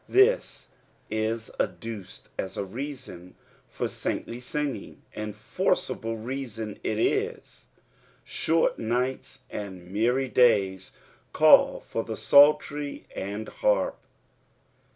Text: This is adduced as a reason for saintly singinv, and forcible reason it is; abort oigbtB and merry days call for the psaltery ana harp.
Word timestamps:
This 0.09 0.65
is 1.11 1.51
adduced 1.59 2.29
as 2.35 2.57
a 2.57 2.65
reason 2.65 3.35
for 3.69 3.87
saintly 3.87 4.37
singinv, 4.39 4.95
and 5.13 5.35
forcible 5.35 6.17
reason 6.17 6.79
it 6.83 6.97
is; 6.97 7.65
abort 8.47 8.79
oigbtB 8.79 9.41
and 9.51 9.91
merry 9.93 10.27
days 10.27 10.93
call 11.33 11.81
for 11.81 12.03
the 12.03 12.17
psaltery 12.17 13.05
ana 13.15 13.51
harp. 13.51 13.99